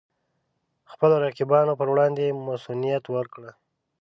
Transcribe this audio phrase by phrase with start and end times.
[0.91, 3.51] خپلو رقیبانو پر وړاندې مصئونیت ورکړي.